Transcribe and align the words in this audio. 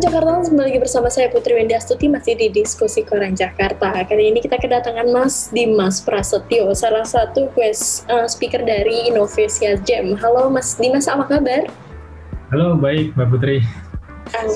Jakarta 0.00 0.48
kembali 0.48 0.64
lagi 0.64 0.80
bersama 0.80 1.12
saya 1.12 1.28
Putri 1.28 1.52
Wendy 1.52 1.76
Astuti 1.76 2.08
masih 2.08 2.32
di 2.32 2.48
diskusi 2.48 3.04
Koran 3.04 3.36
Jakarta. 3.36 3.92
Kali 4.08 4.32
ini 4.32 4.40
kita 4.40 4.56
kedatangan 4.56 5.04
Mas 5.12 5.52
Dimas 5.52 6.00
Prasetyo, 6.00 6.72
salah 6.72 7.04
satu 7.04 7.52
quest 7.52 8.08
uh, 8.08 8.24
speaker 8.24 8.64
dari 8.64 9.12
Innovasia 9.12 9.76
Jam. 9.84 10.16
Halo 10.16 10.48
Mas 10.48 10.80
Dimas, 10.80 11.04
apa 11.04 11.28
kabar? 11.28 11.68
Halo, 12.48 12.80
baik 12.80 13.12
Mbak 13.12 13.28
Putri. 13.28 13.60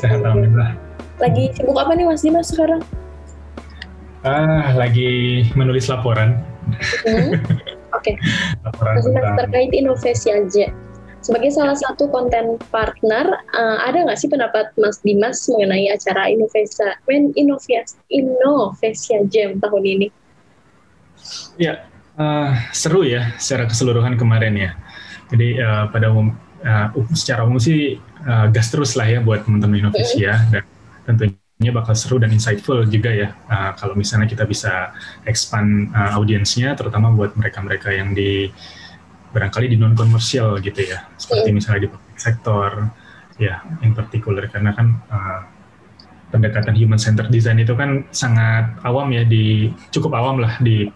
Sehat 0.01 0.25
alhamdulillah. 0.25 0.81
Lagi 1.21 1.53
sibuk 1.53 1.77
apa 1.77 1.93
nih 1.93 2.09
Mas 2.09 2.25
Dimas 2.25 2.49
sekarang? 2.49 2.81
Ah, 4.25 4.73
lagi 4.73 5.45
menulis 5.53 5.93
laporan. 5.93 6.41
Hmm. 7.05 7.37
Oke. 7.93 8.17
Okay. 8.17 8.17
laporan 8.65 8.97
Mas 8.97 9.05
Dimas 9.13 9.37
terkait 9.45 9.71
Innovasia 9.77 10.41
Jam 10.49 10.73
sebagai 11.25 11.49
salah 11.57 11.73
satu 11.73 12.13
konten 12.13 12.61
partner, 12.69 13.41
uh, 13.57 13.79
ada 13.89 14.05
nggak 14.05 14.21
sih 14.21 14.29
pendapat 14.29 14.69
Mas 14.77 15.01
Dimas 15.01 15.49
mengenai 15.49 15.89
acara 15.89 16.29
Innovesa, 16.29 17.01
Innovasi, 17.09 17.97
Innovasia 18.13 19.19
Jam 19.33 19.57
tahun 19.57 19.85
ini? 19.89 20.09
Ya, 21.57 21.89
uh, 22.21 22.53
seru 22.77 23.09
ya 23.09 23.33
secara 23.41 23.65
keseluruhan 23.65 24.21
kemarin 24.21 24.53
ya. 24.53 24.71
Jadi 25.33 25.57
uh, 25.65 25.89
pada 25.89 26.13
umum, 26.13 26.37
uh, 26.61 26.93
secara 27.17 27.49
umum 27.49 27.57
sih 27.57 27.97
uh, 28.29 28.47
gas 28.53 28.69
terus 28.69 28.93
lah 28.93 29.09
ya 29.09 29.25
buat 29.25 29.49
teman-teman 29.49 29.89
Innovasia 29.89 30.45
mm 30.53 30.63
dan 31.05 31.21
tentunya 31.21 31.69
bakal 31.69 31.93
seru 31.93 32.17
dan 32.17 32.33
insightful 32.33 32.81
juga 32.89 33.13
ya 33.13 33.37
uh, 33.53 33.77
kalau 33.77 33.93
misalnya 33.93 34.25
kita 34.25 34.49
bisa 34.49 34.89
expand 35.29 35.93
uh, 35.93 36.17
audiensnya 36.17 36.73
terutama 36.73 37.13
buat 37.13 37.37
mereka-mereka 37.37 37.93
yang 37.93 38.17
di 38.17 38.49
barangkali 39.35 39.67
di 39.67 39.77
non 39.77 39.99
komersial 39.99 40.63
gitu 40.63 40.87
ya 40.87 41.11
seperti 41.19 41.51
yeah. 41.51 41.57
misalnya 41.59 41.81
di 41.83 41.91
public 41.91 42.19
sektor 42.23 42.71
ya 43.43 43.67
in 43.83 43.91
particular 43.99 44.47
karena 44.47 44.71
kan 44.71 44.87
uh, 45.11 45.41
pendekatan 46.31 46.75
human 46.79 46.99
centered 47.03 47.31
design 47.35 47.59
itu 47.59 47.75
kan 47.75 48.07
sangat 48.15 48.79
awam 48.87 49.11
ya 49.11 49.27
di 49.27 49.75
cukup 49.91 50.15
awam 50.15 50.39
lah 50.39 50.55
di 50.63 50.87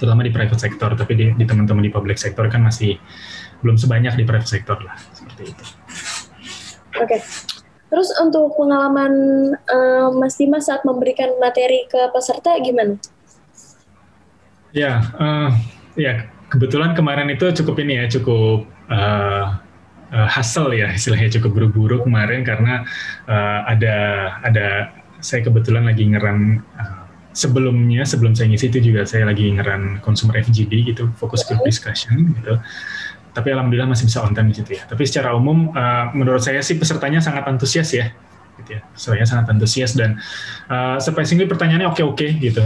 terutama 0.00 0.24
di 0.24 0.32
private 0.32 0.60
sector 0.60 0.96
tapi 0.96 1.12
di, 1.14 1.26
di 1.36 1.44
teman-teman 1.44 1.84
di 1.84 1.92
public 1.92 2.16
sector 2.16 2.48
kan 2.48 2.64
masih 2.64 2.96
belum 3.60 3.76
sebanyak 3.76 4.16
di 4.16 4.24
private 4.24 4.50
sector 4.50 4.80
lah 4.80 4.96
seperti 5.12 5.52
itu. 5.52 5.64
Oke. 7.00 7.20
Okay. 7.20 7.20
Terus 7.94 8.10
untuk 8.18 8.58
pengalaman 8.58 9.12
uh, 9.54 10.10
Mas 10.18 10.34
Dimas 10.34 10.66
saat 10.66 10.82
memberikan 10.82 11.30
materi 11.38 11.86
ke 11.86 12.10
peserta 12.10 12.58
gimana? 12.58 12.98
Ya, 14.74 14.98
uh, 15.14 15.54
ya 15.94 16.26
kebetulan 16.54 16.94
kemarin 16.94 17.26
itu 17.34 17.50
cukup 17.50 17.82
ini 17.82 17.98
ya, 17.98 18.04
cukup 18.06 18.62
uh, 18.86 19.58
uh, 20.14 20.70
ya 20.70 20.94
istilahnya 20.94 21.34
cukup 21.40 21.50
buru-buru 21.50 22.06
kemarin 22.06 22.46
karena 22.46 22.86
uh, 23.26 23.66
ada 23.66 23.96
ada 24.46 24.94
saya 25.18 25.42
kebetulan 25.42 25.90
lagi 25.90 26.06
ngeran 26.06 26.62
uh, 26.78 27.04
sebelumnya 27.34 28.06
sebelum 28.06 28.38
saya 28.38 28.46
ngisi 28.46 28.70
itu 28.70 28.92
juga 28.92 29.02
saya 29.02 29.26
lagi 29.26 29.50
ngeran 29.50 29.98
consumer 30.06 30.38
FGD 30.38 30.94
gitu 30.94 31.10
fokus 31.18 31.42
group 31.42 31.66
discussion 31.66 32.30
gitu. 32.38 32.54
Tapi 33.34 33.50
alhamdulillah 33.50 33.90
masih 33.90 34.06
bisa 34.06 34.22
on 34.22 34.30
time 34.30 34.54
di 34.54 34.62
situ 34.62 34.78
ya. 34.78 34.86
Tapi 34.86 35.02
secara 35.10 35.34
umum 35.34 35.74
uh, 35.74 36.14
menurut 36.14 36.38
saya 36.38 36.62
sih 36.62 36.78
pesertanya 36.78 37.18
sangat 37.18 37.42
antusias 37.50 37.90
ya 37.90 38.14
gitu 38.62 38.78
ya. 38.78 38.80
Pesertanya 38.94 39.26
sangat 39.26 39.46
antusias 39.50 39.98
dan 39.98 40.22
uh, 40.70 41.02
surprisingly 41.02 41.50
pertanyaannya 41.50 41.90
oke 41.90 42.02
oke 42.06 42.28
gitu. 42.38 42.62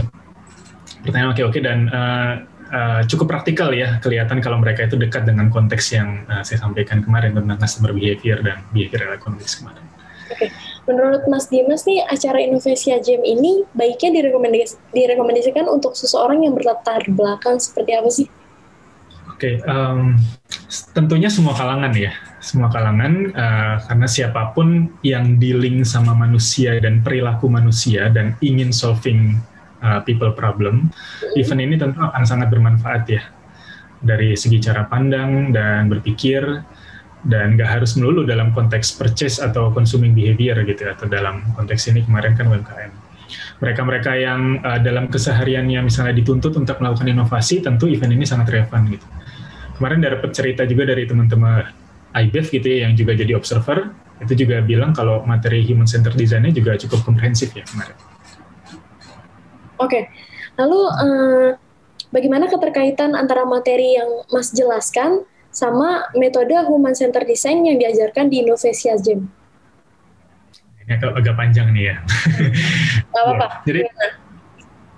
Pertanyaan 1.01 1.33
oke 1.33 1.41
oke 1.49 1.59
dan 1.65 1.89
uh, 1.89 2.33
uh, 2.69 3.01
cukup 3.05 3.37
praktikal 3.37 3.69
ya 3.73 3.97
kelihatan 3.99 4.39
kalau 4.39 4.57
mereka 4.61 4.85
itu 4.85 4.95
dekat 4.95 5.25
dengan 5.25 5.49
konteks 5.49 5.93
yang 5.93 6.25
uh, 6.29 6.41
saya 6.45 6.61
sampaikan 6.61 7.03
kemarin 7.03 7.35
tentang 7.35 7.57
customer 7.57 7.91
behavior 7.91 8.39
dan 8.41 8.63
behavioral 8.71 9.13
economics 9.13 9.59
kemarin. 9.59 9.83
Oke, 10.29 10.45
okay. 10.45 10.49
menurut 10.85 11.25
Mas 11.25 11.49
Dimas 11.49 11.89
nih 11.89 12.05
acara 12.05 12.37
Indonesia 12.37 12.95
Jam 13.01 13.21
ini 13.25 13.65
baiknya 13.73 14.21
direkomendasi, 14.21 14.77
direkomendasikan 14.93 15.65
untuk 15.65 15.97
seseorang 15.97 16.45
yang 16.45 16.53
berlatar 16.53 17.01
belakang 17.09 17.57
seperti 17.57 17.91
apa 17.97 18.09
sih? 18.13 18.27
Oke, 19.33 19.57
okay, 19.57 19.65
um, 19.65 20.21
tentunya 20.93 21.31
semua 21.33 21.57
kalangan 21.57 21.89
ya, 21.97 22.13
semua 22.43 22.69
kalangan 22.69 23.33
uh, 23.33 23.75
karena 23.89 24.07
siapa 24.07 24.53
pun 24.53 24.91
yang 25.01 25.41
dealing 25.41 25.81
sama 25.81 26.13
manusia 26.13 26.77
dan 26.77 27.01
perilaku 27.01 27.49
manusia 27.49 28.11
dan 28.13 28.37
ingin 28.43 28.69
solving 28.69 29.41
uh, 29.83 29.99
people 30.03 30.31
problem, 30.31 30.91
event 31.35 31.61
ini 31.61 31.75
tentu 31.75 31.99
akan 31.99 32.23
sangat 32.23 32.47
bermanfaat 32.51 33.03
ya 33.09 33.23
dari 33.99 34.35
segi 34.35 34.63
cara 34.63 34.87
pandang 34.87 35.51
dan 35.51 35.91
berpikir 35.91 36.41
dan 37.27 37.59
nggak 37.59 37.67
harus 37.67 37.99
melulu 37.99 38.23
dalam 38.23 38.55
konteks 38.55 38.95
purchase 38.95 39.43
atau 39.43 39.75
consuming 39.75 40.15
behavior 40.15 40.55
gitu 40.63 40.87
ya, 40.87 40.95
atau 40.95 41.11
dalam 41.11 41.43
konteks 41.51 41.91
ini 41.91 42.07
kemarin 42.07 42.31
kan 42.39 42.47
UMKM. 42.47 42.91
Mereka-mereka 43.59 44.11
yang 44.15 44.63
uh, 44.63 44.79
dalam 44.79 45.11
kesehariannya 45.11 45.83
misalnya 45.83 46.15
dituntut 46.15 46.55
untuk 46.55 46.79
melakukan 46.79 47.11
inovasi, 47.11 47.59
tentu 47.59 47.91
event 47.91 48.15
ini 48.15 48.23
sangat 48.23 48.55
relevan 48.55 48.87
gitu. 48.87 49.03
Kemarin 49.75 49.99
dapat 49.99 50.31
cerita 50.31 50.63
juga 50.63 50.87
dari 50.87 51.03
teman-teman 51.03 51.67
IBEF 52.15 52.55
gitu 52.55 52.67
ya, 52.71 52.87
yang 52.87 52.95
juga 52.95 53.13
jadi 53.13 53.35
observer, 53.35 53.91
itu 54.23 54.33
juga 54.47 54.63
bilang 54.63 54.95
kalau 54.95 55.23
materi 55.27 55.63
human 55.63 55.87
centered 55.87 56.15
design-nya 56.15 56.55
juga 56.55 56.75
cukup 56.79 57.03
komprehensif 57.03 57.51
ya 57.51 57.67
kemarin. 57.67 57.95
Oke, 59.79 59.87
okay. 59.87 60.03
lalu 60.59 60.79
uh, 60.91 61.49
bagaimana 62.11 62.51
keterkaitan 62.51 63.15
antara 63.15 63.47
materi 63.47 63.95
yang 63.95 64.27
Mas 64.27 64.51
jelaskan 64.51 65.23
sama 65.49 66.11
metode 66.19 66.53
human 66.67 66.93
center 66.93 67.25
design 67.25 67.65
yang 67.65 67.79
diajarkan 67.81 68.29
di 68.29 68.45
Innovasia 68.45 68.99
Gym? 68.99 69.31
Ini 70.85 70.99
agak, 70.99 71.11
agak 71.15 71.35
panjang 71.37 71.71
nih 71.71 71.93
ya. 71.93 71.95
Gak 73.13 73.23
apa-apa. 73.23 73.47
ya, 73.47 73.61
jadi, 73.65 73.81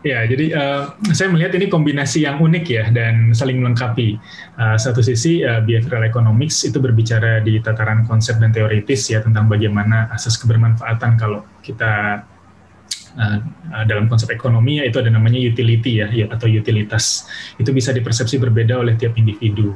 ya, 0.01 0.19
jadi 0.27 0.45
uh, 0.55 0.83
saya 1.13 1.29
melihat 1.29 1.53
ini 1.61 1.69
kombinasi 1.69 2.25
yang 2.25 2.41
unik 2.41 2.65
ya 2.65 2.85
dan 2.89 3.37
saling 3.37 3.61
melengkapi. 3.61 4.17
Uh, 4.57 4.81
satu 4.81 5.05
sisi 5.05 5.45
uh, 5.45 5.61
behavioral 5.61 6.09
economics 6.09 6.63
itu 6.65 6.81
berbicara 6.81 7.43
di 7.43 7.61
tataran 7.61 8.03
konsep 8.07 8.39
dan 8.41 8.49
teoritis 8.49 9.07
ya 9.13 9.21
tentang 9.21 9.45
bagaimana 9.45 10.09
asas 10.09 10.41
kebermanfaatan 10.41 11.21
kalau 11.21 11.45
kita 11.61 12.23
uh, 13.17 13.83
dalam 13.87 14.07
konsep 14.11 14.31
ekonomi 14.31 14.79
ya 14.79 14.87
itu 14.87 14.99
ada 14.99 15.09
namanya 15.11 15.39
utility 15.39 16.03
ya, 16.03 16.07
ya 16.11 16.25
atau 16.31 16.47
utilitas 16.47 17.27
itu 17.57 17.71
bisa 17.71 17.91
dipersepsi 17.91 18.37
berbeda 18.39 18.79
oleh 18.79 18.95
tiap 18.99 19.15
individu. 19.15 19.75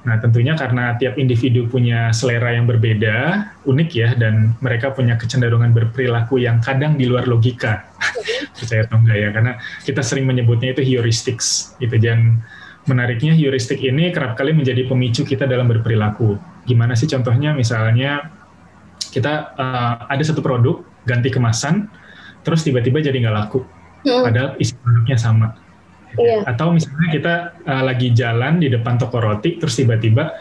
Nah 0.00 0.16
tentunya 0.16 0.56
karena 0.56 0.96
tiap 0.96 1.20
individu 1.20 1.68
punya 1.68 2.08
selera 2.16 2.56
yang 2.56 2.64
berbeda, 2.64 3.44
unik 3.68 3.90
ya, 3.92 4.08
dan 4.16 4.56
mereka 4.64 4.96
punya 4.96 5.20
kecenderungan 5.20 5.76
berperilaku 5.76 6.40
yang 6.40 6.56
kadang 6.64 6.96
di 6.96 7.04
luar 7.04 7.28
logika, 7.28 7.84
percaya 8.56 8.88
atau 8.88 8.96
enggak 8.96 9.18
ya, 9.20 9.28
karena 9.28 9.52
kita 9.84 10.00
sering 10.00 10.24
menyebutnya 10.24 10.72
itu 10.72 10.80
heuristics, 10.80 11.76
gitu. 11.76 12.00
Dan 12.00 12.40
menariknya 12.88 13.36
heuristik 13.36 13.84
ini 13.84 14.08
kerap 14.08 14.40
kali 14.40 14.56
menjadi 14.56 14.88
pemicu 14.88 15.28
kita 15.28 15.44
dalam 15.44 15.68
berperilaku. 15.68 16.40
Gimana 16.64 16.96
sih 16.96 17.04
contohnya? 17.04 17.52
Misalnya 17.52 18.24
kita 19.12 19.52
uh, 19.52 20.08
ada 20.08 20.22
satu 20.24 20.40
produk 20.40 20.80
ganti 21.04 21.28
kemasan, 21.28 21.92
terus 22.40 22.64
tiba-tiba 22.64 23.00
jadi 23.00 23.16
nggak 23.16 23.36
laku, 23.36 23.60
hmm. 24.06 24.22
padahal 24.24 24.50
isi 24.60 24.74
produknya 24.78 25.16
sama. 25.20 25.48
Iya. 26.18 26.42
Atau 26.42 26.74
misalnya 26.74 27.08
kita 27.14 27.34
uh, 27.62 27.82
lagi 27.86 28.10
jalan 28.10 28.58
di 28.58 28.66
depan 28.66 28.98
toko 28.98 29.22
roti, 29.22 29.62
terus 29.62 29.78
tiba-tiba 29.78 30.34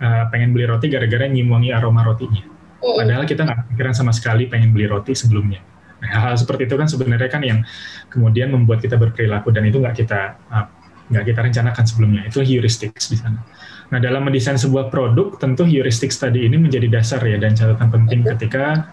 uh, 0.00 0.24
pengen 0.28 0.52
beli 0.52 0.68
roti 0.68 0.92
gara-gara 0.92 1.24
nyimongi 1.24 1.72
aroma 1.72 2.04
rotinya. 2.04 2.44
Hmm. 2.84 2.96
Padahal 3.00 3.24
kita 3.24 3.48
nggak 3.48 3.72
pikiran 3.72 3.94
sama 3.96 4.12
sekali 4.12 4.50
pengen 4.50 4.76
beli 4.76 4.84
roti 4.84 5.16
sebelumnya. 5.16 5.64
Nah, 6.04 6.08
hal-hal 6.12 6.36
seperti 6.36 6.68
itu 6.68 6.76
kan 6.76 6.84
sebenarnya 6.84 7.30
kan 7.32 7.40
yang 7.40 7.64
kemudian 8.12 8.52
membuat 8.52 8.84
kita 8.84 9.00
berperilaku 9.00 9.48
dan 9.48 9.64
itu 9.64 9.80
nggak 9.80 9.96
kita 9.96 10.36
uh, 10.52 10.68
nggak 11.08 11.24
kita 11.32 11.40
rencanakan 11.40 11.84
sebelumnya. 11.88 12.22
Itu 12.28 12.44
heuristics 12.44 13.08
di 13.08 13.16
sana. 13.16 13.40
Nah, 13.92 14.00
dalam 14.00 14.24
mendesain 14.24 14.56
sebuah 14.60 14.92
produk, 14.92 15.36
tentu 15.40 15.64
heuristics 15.64 16.16
tadi 16.20 16.44
ini 16.44 16.56
menjadi 16.56 16.88
dasar 16.88 17.20
ya 17.24 17.36
dan 17.40 17.56
catatan 17.56 17.88
penting 17.92 18.20
ketika 18.24 18.92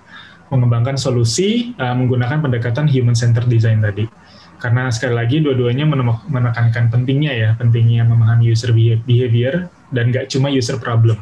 mengembangkan 0.52 1.00
solusi 1.00 1.72
uh, 1.80 1.96
menggunakan 1.96 2.44
pendekatan 2.44 2.86
human 2.92 3.16
centered 3.16 3.48
design 3.48 3.80
tadi. 3.80 4.04
Karena 4.62 4.94
sekali 4.94 5.18
lagi 5.18 5.42
dua-duanya 5.42 5.90
menekankan 6.30 6.94
pentingnya 6.94 7.34
ya, 7.34 7.50
pentingnya 7.58 8.06
memahami 8.06 8.54
user 8.54 8.70
behavior 8.78 9.72
dan 9.90 10.14
nggak 10.14 10.30
cuma 10.30 10.54
user 10.54 10.78
problem. 10.78 11.18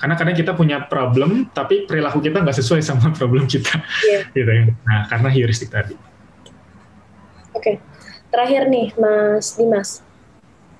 Karena 0.00 0.16
kadang 0.16 0.34
kita 0.34 0.56
punya 0.56 0.82
problem, 0.90 1.46
tapi 1.54 1.86
perilaku 1.86 2.18
kita 2.18 2.42
nggak 2.42 2.56
sesuai 2.56 2.82
sama 2.82 3.12
problem 3.18 3.46
kita. 3.46 3.78
Yeah. 4.02 4.26
gitu 4.34 4.50
ya. 4.50 4.62
Nah, 4.82 5.06
karena 5.06 5.28
heuristik 5.30 5.70
tadi. 5.70 5.94
Oke, 7.54 7.54
okay. 7.54 7.74
terakhir 8.32 8.66
nih 8.66 8.90
Mas 8.98 9.54
Dimas. 9.54 10.02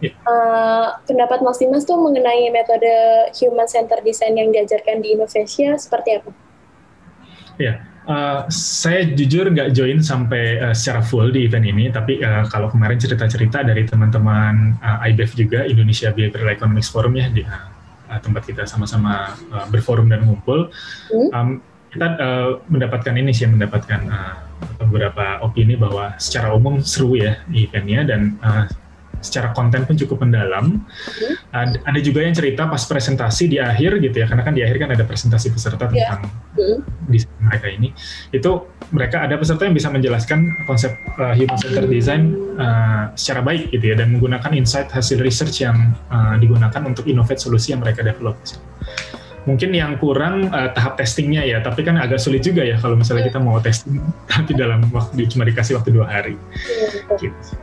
Yeah. 0.00 0.16
Ya. 0.16 0.24
Uh, 0.24 0.86
pendapat 1.04 1.44
Mas 1.44 1.60
Dimas 1.60 1.84
tuh 1.86 2.00
mengenai 2.00 2.48
metode 2.48 2.90
human 3.36 3.68
centered 3.68 4.02
design 4.02 4.34
yang 4.34 4.48
diajarkan 4.50 4.98
di 5.04 5.14
Indonesia 5.14 5.76
seperti 5.76 6.18
apa? 6.18 6.32
Ya, 7.60 7.84
Uh, 8.10 8.48
saya 8.50 9.06
jujur 9.12 9.46
nggak 9.52 9.76
join 9.76 10.00
sampai 10.02 10.58
uh, 10.58 10.74
secara 10.74 10.98
full 11.04 11.30
di 11.30 11.46
event 11.46 11.62
ini, 11.62 11.92
tapi 11.92 12.18
uh, 12.24 12.48
kalau 12.48 12.66
kemarin 12.72 12.98
cerita-cerita 12.98 13.62
dari 13.62 13.86
teman-teman 13.86 14.74
uh, 14.82 15.04
IBEF 15.06 15.36
juga 15.38 15.62
Indonesia 15.68 16.10
Behavioral 16.10 16.50
Economics 16.50 16.90
Forum 16.90 17.14
ya 17.14 17.30
di 17.30 17.44
uh, 17.44 18.18
tempat 18.18 18.50
kita 18.50 18.66
sama-sama 18.66 19.36
uh, 19.52 19.68
berforum 19.70 20.10
dan 20.10 20.26
ngumpul, 20.26 20.72
hmm? 21.12 21.28
um, 21.30 21.48
kita 21.92 22.06
uh, 22.18 22.50
mendapatkan 22.66 23.14
ini 23.14 23.30
sih 23.36 23.46
mendapatkan 23.46 24.00
uh, 24.10 24.34
beberapa 24.80 25.38
opini 25.44 25.76
bahwa 25.76 26.16
secara 26.16 26.56
umum 26.56 26.80
seru 26.82 27.14
ya 27.14 27.38
eventnya 27.52 28.10
dan 28.10 28.34
uh, 28.42 28.64
secara 29.20 29.52
konten 29.52 29.84
pun 29.84 29.96
cukup 29.96 30.24
mendalam. 30.24 30.84
Hmm. 30.84 31.34
Ada, 31.52 31.76
ada 31.84 32.00
juga 32.00 32.24
yang 32.24 32.34
cerita 32.34 32.66
pas 32.66 32.82
presentasi 32.84 33.52
di 33.52 33.60
akhir 33.60 34.00
gitu 34.00 34.16
ya, 34.20 34.26
karena 34.26 34.42
kan 34.42 34.54
di 34.56 34.64
akhir 34.64 34.76
kan 34.80 34.90
ada 34.96 35.04
presentasi 35.04 35.52
peserta 35.52 35.88
yeah. 35.92 36.16
tentang 36.16 36.32
hmm. 36.56 36.78
desain 37.08 37.40
mereka 37.40 37.66
ini. 37.68 37.88
Itu 38.32 38.66
mereka 38.90 39.22
ada 39.22 39.38
peserta 39.38 39.68
yang 39.68 39.76
bisa 39.76 39.92
menjelaskan 39.92 40.66
konsep 40.66 40.96
uh, 41.20 41.36
human 41.36 41.56
centered 41.60 41.92
design 41.92 42.34
uh, 42.58 43.12
secara 43.14 43.44
baik 43.44 43.70
gitu 43.70 43.92
ya, 43.92 44.00
dan 44.00 44.16
menggunakan 44.16 44.50
insight 44.56 44.90
hasil 44.90 45.22
research 45.22 45.62
yang 45.62 45.94
uh, 46.10 46.34
digunakan 46.40 46.82
untuk 46.82 47.06
innovate 47.06 47.38
solusi 47.38 47.70
yang 47.76 47.84
mereka 47.84 48.02
develop. 48.02 48.34
Mungkin 49.48 49.72
yang 49.72 49.96
kurang 49.96 50.52
uh, 50.52 50.68
tahap 50.76 51.00
testingnya 51.00 51.40
ya, 51.40 51.64
tapi 51.64 51.80
kan 51.80 51.96
agak 51.96 52.20
sulit 52.20 52.44
juga 52.44 52.60
ya 52.60 52.76
kalau 52.76 52.92
misalnya 52.92 53.24
kita 53.24 53.40
mau 53.40 53.56
testing 53.56 53.96
tapi 54.28 54.52
dalam 54.52 54.84
waktu 54.92 55.24
cuma 55.32 55.48
dikasih 55.48 55.80
waktu 55.80 55.96
dua 55.96 56.04
hari. 56.04 56.36
Gitu. 57.16 57.56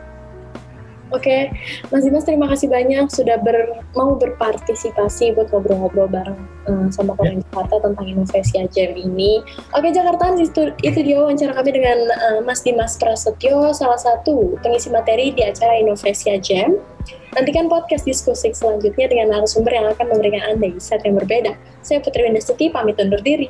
Oke, 1.08 1.24
okay. 1.24 1.42
Mas 1.88 2.04
Dimas 2.04 2.28
terima 2.28 2.44
kasih 2.52 2.68
banyak 2.68 3.08
sudah 3.08 3.40
ber, 3.40 3.80
mau 3.96 4.12
berpartisipasi 4.20 5.32
buat 5.32 5.48
ngobrol-ngobrol 5.48 6.04
bareng 6.12 6.36
um, 6.68 6.92
sama 6.92 7.16
Koran 7.16 7.40
yeah. 7.40 7.44
Jakarta 7.48 7.76
tentang 7.88 8.06
inovasi 8.06 8.54
AJM 8.60 8.92
ini. 9.08 9.40
Oke 9.72 9.88
okay, 9.88 9.90
Jakarta, 9.96 10.36
itu, 10.36 10.62
itu 10.84 10.98
dia 11.00 11.16
wawancara 11.16 11.56
kami 11.56 11.70
dengan 11.80 11.98
uh, 12.12 12.40
Mas 12.44 12.60
Dimas 12.60 13.00
Prasetyo, 13.00 13.72
salah 13.72 13.96
satu 13.96 14.60
pengisi 14.60 14.92
materi 14.92 15.32
di 15.32 15.40
acara 15.40 15.80
Inovasi 15.80 16.36
AJM. 16.36 16.76
Nantikan 17.32 17.72
podcast 17.72 18.04
diskusi 18.04 18.52
selanjutnya 18.52 19.08
dengan 19.08 19.36
narasumber 19.36 19.72
yang 19.72 19.88
akan 19.92 20.12
memberikan 20.12 20.44
Anda 20.44 20.76
insight 20.76 21.04
yang 21.08 21.16
berbeda. 21.16 21.56
Saya 21.80 22.04
Putri 22.04 22.24
Windastuti, 22.24 22.68
pamit 22.68 23.00
undur 23.00 23.20
diri. 23.24 23.48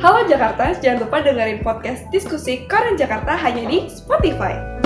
Halo 0.00 0.24
Jakarta, 0.24 0.72
jangan 0.80 1.04
lupa 1.04 1.20
dengerin 1.20 1.60
podcast 1.60 2.08
diskusi 2.08 2.64
Koran 2.64 2.96
Jakarta 2.96 3.36
hanya 3.36 3.68
di 3.68 3.84
Spotify. 3.92 4.79